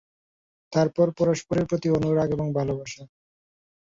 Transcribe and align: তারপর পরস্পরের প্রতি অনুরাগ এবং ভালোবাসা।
তারপর 0.73 1.07
পরস্পরের 1.11 1.65
প্রতি 1.65 1.87
অনুরাগ 1.89 2.29
এবং 2.31 2.47
ভালোবাসা। 2.53 3.03